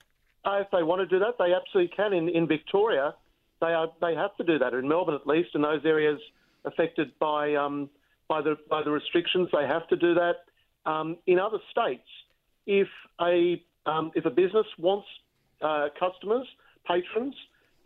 Uh, 0.44 0.60
if 0.60 0.66
they 0.70 0.82
want 0.82 1.00
to 1.00 1.06
do 1.06 1.18
that, 1.18 1.34
they 1.38 1.52
absolutely 1.52 1.94
can. 1.94 2.12
In, 2.12 2.28
in 2.28 2.46
Victoria, 2.46 3.14
they 3.60 3.68
are 3.68 3.88
they 4.00 4.14
have 4.14 4.36
to 4.36 4.44
do 4.44 4.58
that. 4.58 4.72
In 4.74 4.88
Melbourne, 4.88 5.14
at 5.14 5.26
least, 5.26 5.50
in 5.54 5.62
those 5.62 5.84
areas 5.84 6.20
affected 6.64 7.10
by 7.18 7.54
um, 7.54 7.90
by 8.28 8.40
the 8.40 8.56
by 8.70 8.82
the 8.82 8.90
restrictions, 8.90 9.48
they 9.52 9.66
have 9.66 9.86
to 9.88 9.96
do 9.96 10.14
that. 10.14 10.36
Um, 10.86 11.16
in 11.26 11.38
other 11.38 11.58
states, 11.70 12.08
if 12.66 12.88
a 13.20 13.62
um, 13.86 14.12
if 14.14 14.24
a 14.24 14.30
business 14.30 14.66
wants 14.78 15.06
uh, 15.60 15.88
customers, 15.98 16.46
patrons, 16.86 17.34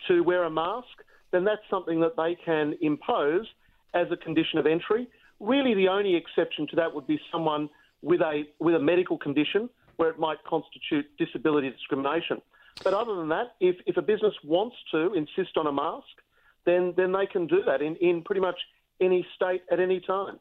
to 0.09 0.21
wear 0.21 0.45
a 0.45 0.51
mask, 0.51 0.87
then 1.31 1.45
that's 1.45 1.63
something 1.71 2.01
that 2.01 2.17
they 2.17 2.37
can 2.45 2.75
impose 2.83 3.47
as 3.95 4.07
a 4.11 4.17
condition 4.17 4.59
of 4.59 4.67
entry. 4.67 5.09
Really, 5.41 5.75
the 5.75 5.89
only 5.89 6.15
exception 6.15 6.67
to 6.69 6.77
that 6.77 6.95
would 6.95 7.07
be 7.07 7.19
someone 7.31 7.69
with 8.03 8.21
a 8.21 8.45
with 8.59 8.75
a 8.75 8.81
medical 8.81 9.17
condition 9.17 9.71
where 9.97 10.11
it 10.11 10.19
might 10.19 10.39
constitute 10.45 11.07
disability 11.19 11.71
discrimination. 11.71 12.41
But 12.83 12.95
other 12.95 13.15
than 13.15 13.29
that, 13.29 13.55
if, 13.61 13.77
if 13.87 13.97
a 13.97 14.03
business 14.03 14.35
wants 14.43 14.77
to 14.91 15.13
insist 15.15 15.57
on 15.57 15.67
a 15.67 15.73
mask, 15.73 16.07
then 16.65 16.95
then 16.97 17.13
they 17.13 17.27
can 17.27 17.47
do 17.47 17.63
that 17.67 17.83
in, 17.83 17.97
in 17.97 18.23
pretty 18.23 18.41
much 18.41 18.59
any 19.01 19.27
state 19.35 19.63
at 19.71 19.81
any 19.81 20.01
time. 20.01 20.39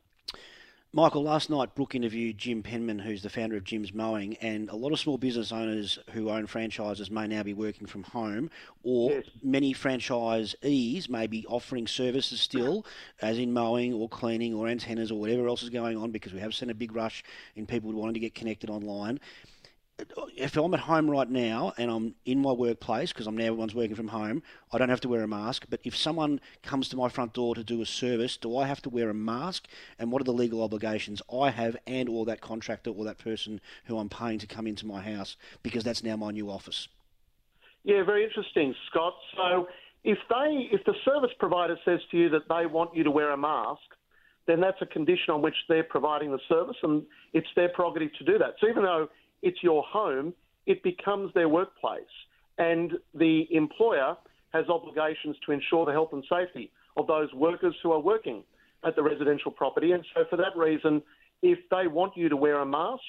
Michael, 0.94 1.24
last 1.24 1.50
night 1.50 1.74
Brooke 1.74 1.96
interviewed 1.96 2.38
Jim 2.38 2.62
Penman, 2.62 3.00
who's 3.00 3.24
the 3.24 3.30
founder 3.30 3.56
of 3.56 3.64
Jim's 3.64 3.94
Mowing, 3.94 4.36
and 4.42 4.68
a 4.68 4.76
lot 4.76 4.92
of 4.92 5.00
small 5.00 5.18
business 5.18 5.54
owners 5.54 5.98
who 6.10 6.30
own 6.30 6.48
franchises 6.48 7.10
may 7.10 7.28
now 7.28 7.44
be 7.44 7.54
working 7.54 7.88
from 7.88 8.04
home, 8.04 8.50
or 8.84 9.12
yes. 9.12 9.24
many 9.42 9.74
franchisees 9.74 11.08
may 11.08 11.28
be 11.28 11.46
offering 11.48 11.88
services 11.88 12.42
still, 12.42 12.86
as 13.22 13.38
in 13.38 13.54
mowing 13.54 13.94
or 13.94 14.10
cleaning 14.10 14.54
or 14.54 14.68
antennas 14.68 15.14
or 15.14 15.20
whatever 15.22 15.48
else 15.48 15.64
is 15.64 15.70
going 15.70 15.96
on, 15.96 16.12
because 16.12 16.34
we 16.34 16.42
have 16.42 16.54
seen 16.54 16.70
a 16.70 16.74
big 16.74 16.94
rush 16.94 17.24
in 17.56 17.66
people 17.66 17.90
wanting 17.94 18.16
to 18.16 18.20
get 18.20 18.36
connected 18.36 18.70
online 18.70 19.18
if 20.36 20.58
I'm 20.58 20.74
at 20.74 20.82
home 20.82 21.10
right 21.10 21.30
now 21.30 21.74
and 21.78 21.92
I'm 21.92 22.16
in 22.26 22.42
my 22.42 22.52
workplace 22.52 23.12
because 23.12 23.28
I'm 23.28 23.38
now 23.38 23.46
everyone's 23.46 23.76
working 23.76 23.96
from 23.96 24.10
home, 24.10 24.44
I 24.72 24.78
don't 24.78 24.90
have 24.90 25.02
to 25.02 25.10
wear 25.10 25.24
a 25.24 25.28
mask. 25.28 25.66
But 25.70 25.80
if 25.84 25.96
someone 25.96 26.40
comes 26.64 26.90
to 26.90 26.98
my 26.98 27.10
front 27.10 27.34
door 27.34 27.56
to 27.56 27.64
do 27.64 27.82
a 27.82 27.86
service, 27.86 28.38
do 28.38 28.58
I 28.58 28.68
have 28.68 28.82
to 28.84 28.90
wear 28.90 29.10
a 29.10 29.14
mask? 29.14 29.68
And 30.00 30.12
what 30.12 30.22
are 30.22 30.26
the 30.26 30.34
legal 30.34 30.64
obligations 30.64 31.22
I 31.32 31.50
have 31.52 31.78
and 31.88 32.10
or 32.10 32.26
that 32.26 32.42
contractor 32.42 32.92
or 32.92 33.06
that 33.06 33.18
person 33.18 33.62
who 33.86 33.98
I'm 33.98 34.10
paying 34.10 34.40
to 34.40 34.48
come 34.48 34.68
into 34.68 34.86
my 34.86 35.02
house 35.02 35.38
because 35.64 35.84
that's 35.84 36.04
now 36.04 36.16
my 36.16 36.32
new 36.32 36.50
office? 36.50 36.88
Yeah, 37.84 38.04
very 38.04 38.24
interesting, 38.24 38.76
Scott. 38.90 39.14
So 39.36 39.68
if 40.04 40.18
they 40.30 40.70
if 40.72 40.84
the 40.86 40.94
service 41.06 41.32
provider 41.40 41.78
says 41.86 42.00
to 42.12 42.18
you 42.18 42.30
that 42.30 42.48
they 42.50 42.66
want 42.66 42.96
you 42.96 43.04
to 43.04 43.12
wear 43.12 43.32
a 43.32 43.38
mask, 43.38 43.82
then 44.48 44.60
that's 44.60 44.82
a 44.82 44.86
condition 44.86 45.34
on 45.34 45.42
which 45.42 45.56
they're 45.70 45.84
providing 45.84 46.32
the 46.32 46.40
service 46.50 46.76
and 46.84 47.04
it's 47.34 47.48
their 47.56 47.70
prerogative 47.70 48.10
to 48.18 48.24
do 48.24 48.38
that. 48.38 48.56
So 48.60 48.68
even 48.68 48.84
though 48.84 49.08
it's 49.42 49.62
your 49.64 49.84
home, 49.84 50.34
it 50.66 50.84
becomes 50.84 51.34
their 51.34 51.50
workplace. 51.50 52.04
And 52.58 52.94
the 53.14 53.48
employer 53.52 54.16
has 54.54 54.68
obligations 54.70 55.36
to 55.46 55.52
ensure 55.52 55.86
the 55.86 55.92
health 55.92 56.10
and 56.12 56.24
safety 56.30 56.72
of 56.98 57.08
those 57.08 57.34
workers 57.34 57.76
who 57.82 57.92
are 57.92 58.00
working 58.00 58.44
at 58.84 58.96
the 58.96 59.04
residential 59.04 59.52
property. 59.52 59.94
And 59.94 60.06
so, 60.14 60.24
for 60.30 60.38
that 60.38 60.56
reason, 60.56 61.02
if 61.42 61.60
they 61.70 61.88
want 61.88 62.18
you 62.18 62.30
to 62.30 62.36
wear 62.36 62.60
a 62.60 62.66
mask, 62.66 63.02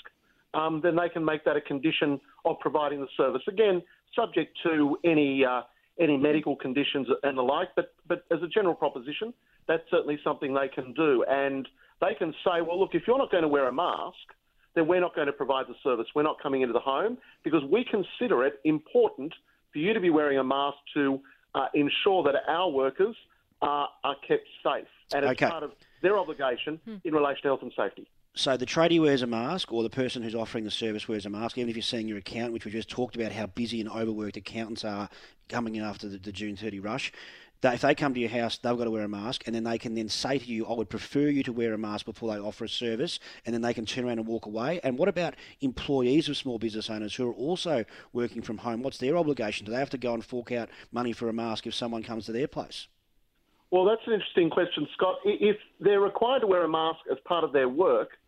um, 0.55 0.81
then 0.83 0.97
they 0.97 1.09
can 1.09 1.25
make 1.25 1.45
that 1.45 1.57
a 1.57 1.61
condition 1.61 2.21
of 2.45 2.59
providing 2.61 3.01
the 3.01 3.09
service. 3.17 3.43
Again, 3.49 3.83
subject 4.15 4.57
to 4.65 4.97
any 5.05 5.45
uh, 5.45 5.63
any 5.99 6.17
medical 6.17 6.57
conditions 6.57 7.07
and 7.23 7.37
the 7.37 7.43
like. 7.43 7.69
But 7.75 7.95
but 8.07 8.25
as 8.31 8.43
a 8.43 8.49
general 8.49 8.75
proposition, 8.75 9.33
that's 9.67 9.83
certainly 9.91 10.19
something 10.23 10.55
they 10.55 10.69
can 10.69 10.93
do. 10.95 11.25
And 11.29 11.69
they 12.01 12.15
can 12.15 12.33
say, 12.45 12.61
well, 12.61 12.79
look, 12.79 12.91
if 12.95 13.03
you're 13.07 13.19
not 13.19 13.31
going 13.31 13.43
to 13.43 13.49
wear 13.49 13.69
a 13.69 13.73
mask, 13.73 14.17
then 14.75 14.87
we're 14.87 15.01
not 15.01 15.15
going 15.15 15.27
to 15.27 15.33
provide 15.33 15.67
the 15.69 15.75
service. 15.83 16.07
We're 16.15 16.23
not 16.23 16.41
coming 16.43 16.63
into 16.63 16.73
the 16.73 16.81
home 16.81 17.19
because 17.45 17.63
we 17.65 17.85
consider 17.85 18.45
it 18.45 18.61
important 18.65 19.35
for 19.73 19.79
you 19.79 19.93
to 19.93 20.01
be 20.01 20.11
wearing 20.11 20.39
a 20.39 20.45
mask 20.45 20.77
to 20.95 21.21
uh, 21.55 21.67
ensure 21.75 22.23
that 22.25 22.35
our 22.49 22.71
workers 22.71 23.17
are, 23.61 23.89
are 24.05 24.17
kept 24.27 24.47
safe. 24.63 24.87
And 25.15 25.25
it's 25.25 25.33
okay. 25.33 25.49
part 25.49 25.63
of 25.63 25.73
their 26.03 26.19
obligation 26.19 26.81
hmm. 26.85 26.97
in 27.05 27.15
relation 27.15 27.43
to 27.43 27.49
health 27.49 27.63
and 27.63 27.73
safety. 27.77 28.09
So 28.35 28.57
the 28.57 28.65
tradie 28.65 28.99
wears 28.99 29.21
a 29.21 29.27
mask, 29.27 29.73
or 29.73 29.83
the 29.83 29.91
person 29.91 30.23
who's 30.23 30.35
offering 30.35 30.65
the 30.65 30.71
service 30.71 31.07
wears 31.07 31.27
a 31.27 31.31
mask. 31.31 31.59
Even 31.59 31.69
if 31.69 31.77
you're 31.77 31.83
seeing 31.83 32.09
your 32.09 32.17
account, 32.17 32.55
which 32.55 32.65
we 32.65 32.71
just 32.71 32.89
talked 32.89 33.15
about, 33.15 33.31
how 33.31 33.45
busy 33.45 33.79
and 33.79 33.91
overworked 33.91 34.39
accountants 34.39 34.85
are 34.87 35.11
coming 35.51 35.77
in 35.77 35.85
after 35.85 36.09
the, 36.09 36.17
the 36.17 36.33
June 36.33 36.57
30 36.57 36.81
rush 36.81 37.13
if 37.65 37.81
they 37.81 37.95
come 37.95 38.15
to 38.15 38.21
your 38.21 38.31
house, 38.31 38.59
they've 38.59 38.77
got 38.77 38.85
to 38.85 38.91
wear 38.91 39.05
a 39.05 39.09
mask, 39.09 39.45
and 39.47 39.55
then 39.55 39.65
they 39.65 39.79
can 39.79 39.95
then 39.95 40.09
say 40.09 40.39
to 40.39 40.45
you, 40.45 40.67
"I 40.67 40.75
would 40.75 40.89
prefer 40.89 41.29
you 41.29 41.43
to 41.45 41.53
wear 41.53 41.73
a 41.73 41.79
mask 41.79 42.07
before 42.07 42.33
they 42.35 42.41
offer 42.41 42.65
a 42.65 42.69
service," 42.69 43.21
and 43.47 43.55
then 43.55 43.63
they 43.63 43.75
can 43.75 43.87
turn 43.87 44.05
around 44.05 44.19
and 44.19 44.27
walk 44.27 44.47
away. 44.47 44.81
And 44.83 44.99
what 44.99 45.09
about 45.09 45.35
employees 45.61 46.29
of 46.29 46.37
small 46.37 46.59
business 46.59 46.91
owners 46.91 47.15
who 47.15 47.29
are 47.29 47.35
also 47.35 47.85
working 48.13 48.43
from 48.43 48.59
home? 48.59 48.83
What's 48.83 48.99
their 48.99 49.17
obligation? 49.17 49.65
Do 49.65 49.73
they 49.73 49.79
have 49.79 49.91
to 49.91 49.99
go 49.99 50.15
and 50.15 50.25
fork 50.25 50.51
out 50.53 50.69
money 50.91 51.13
for 51.13 51.29
a 51.29 51.33
mask 51.33 51.67
if 51.67 51.75
someone 51.75 52.03
comes 52.03 52.27
to 52.27 52.33
their 52.33 52.49
place? 52.49 52.89
Well, 53.71 53.85
that's 53.85 54.07
an 54.07 54.13
interesting 54.13 54.51
question, 54.51 54.87
Scott. 54.93 55.17
If 55.25 55.57
they're 55.81 56.01
required 56.01 56.41
to 56.41 56.47
wear 56.47 56.65
a 56.65 56.69
mask 56.69 57.01
as 57.11 57.19
part 57.25 57.43
of 57.43 57.53
their 57.53 57.69
work, 57.69 58.19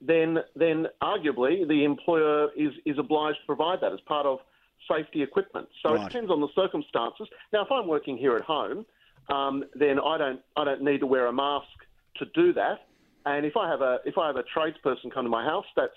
then 0.00 0.38
then 0.56 0.88
arguably 1.02 1.66
the 1.66 1.84
employer 1.84 2.50
is 2.56 2.72
is 2.84 2.98
obliged 2.98 3.38
to 3.40 3.46
provide 3.46 3.80
that 3.82 3.92
as 3.92 4.00
part 4.00 4.26
of 4.26 4.40
safety 4.88 5.22
equipment. 5.22 5.68
So 5.82 5.94
right. 5.94 6.02
it 6.02 6.08
depends 6.08 6.30
on 6.30 6.40
the 6.40 6.48
circumstances. 6.54 7.28
Now, 7.52 7.62
if 7.64 7.72
I'm 7.72 7.86
working 7.86 8.16
here 8.16 8.36
at 8.36 8.42
home, 8.42 8.86
um, 9.28 9.64
then 9.74 9.98
I 9.98 10.18
don't 10.18 10.40
I 10.56 10.64
don't 10.64 10.82
need 10.82 10.98
to 11.00 11.06
wear 11.06 11.26
a 11.26 11.32
mask 11.32 11.66
to 12.16 12.26
do 12.34 12.52
that. 12.54 12.86
And 13.26 13.44
if 13.44 13.56
I 13.56 13.68
have 13.68 13.80
a 13.80 13.98
if 14.04 14.18
I 14.18 14.26
have 14.26 14.36
a 14.36 14.44
tradesperson 14.56 15.12
come 15.12 15.24
to 15.24 15.30
my 15.30 15.44
house, 15.44 15.66
that's 15.76 15.92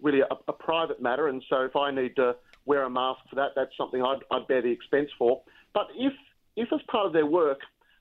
really 0.00 0.20
a, 0.20 0.26
a 0.46 0.52
private 0.52 1.02
matter. 1.02 1.28
And 1.28 1.42
so 1.48 1.62
if 1.62 1.76
I 1.76 1.90
need 1.90 2.16
to 2.16 2.36
wear 2.66 2.84
a 2.84 2.90
mask 2.90 3.20
for 3.28 3.36
that, 3.36 3.50
that's 3.56 3.76
something 3.76 4.02
I'd, 4.02 4.20
I'd 4.30 4.46
bear 4.46 4.62
the 4.62 4.70
expense 4.70 5.10
for. 5.18 5.42
But 5.74 5.88
if 5.96 6.12
if 6.56 6.72
as 6.72 6.80
part 6.90 7.06
of 7.06 7.12
their 7.12 7.26
work, 7.26 7.60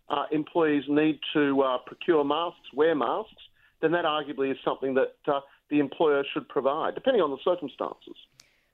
uh, 0.10 0.26
employees 0.32 0.84
need 0.88 1.20
to 1.34 1.62
uh, 1.62 1.78
procure 1.86 2.24
masks, 2.24 2.68
wear 2.74 2.96
masks, 2.96 3.42
then 3.82 3.92
that 3.92 4.06
arguably 4.06 4.52
is 4.52 4.58
something 4.64 4.94
that 4.96 5.16
uh, 5.28 5.42
the 5.70 5.80
employer 5.80 6.24
should 6.34 6.48
provide, 6.50 6.96
depending 6.96 7.22
on 7.22 7.30
the 7.30 7.38
circumstances. 7.44 8.16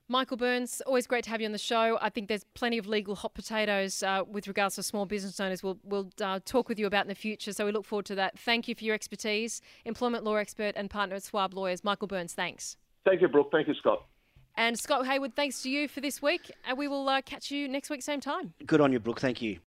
Michael 0.08 0.36
Byrnes, 0.36 0.82
always 0.86 1.06
great 1.06 1.24
to 1.24 1.30
have 1.30 1.40
you 1.40 1.46
on 1.46 1.52
the 1.52 1.58
show. 1.58 1.98
I 2.00 2.10
think 2.10 2.28
there's 2.28 2.44
plenty 2.52 2.76
of 2.76 2.86
legal 2.86 3.14
hot 3.14 3.32
potatoes 3.32 4.02
uh, 4.02 4.22
with 4.30 4.46
regards 4.46 4.74
to 4.74 4.82
small 4.82 5.06
business 5.06 5.40
owners. 5.40 5.62
We'll, 5.62 5.78
we'll 5.82 6.10
uh, 6.20 6.40
talk 6.44 6.68
with 6.68 6.78
you 6.78 6.86
about 6.86 7.04
in 7.04 7.08
the 7.08 7.14
future, 7.14 7.54
so 7.54 7.64
we 7.64 7.72
look 7.72 7.86
forward 7.86 8.04
to 8.06 8.14
that. 8.16 8.38
Thank 8.38 8.68
you 8.68 8.74
for 8.74 8.84
your 8.84 8.94
expertise. 8.94 9.62
Employment 9.86 10.22
law 10.22 10.36
expert 10.36 10.74
and 10.76 10.90
partner 10.90 11.16
at 11.16 11.22
Swaab 11.22 11.54
Lawyers, 11.54 11.82
Michael 11.84 12.06
Byrnes, 12.06 12.34
thanks. 12.34 12.76
Thank 13.06 13.22
you, 13.22 13.28
Brooke. 13.28 13.48
Thank 13.50 13.66
you, 13.66 13.74
Scott. 13.74 14.04
And 14.56 14.78
Scott 14.78 15.06
Hayward, 15.06 15.34
thanks 15.34 15.62
to 15.62 15.70
you 15.70 15.88
for 15.88 16.02
this 16.02 16.20
week. 16.20 16.52
And 16.66 16.76
we 16.76 16.86
will 16.86 17.08
uh, 17.08 17.22
catch 17.22 17.50
you 17.50 17.66
next 17.66 17.88
week, 17.88 18.02
same 18.02 18.20
time. 18.20 18.52
Good 18.66 18.82
on 18.82 18.92
you, 18.92 19.00
Brooke. 19.00 19.20
Thank 19.20 19.40
you. 19.40 19.58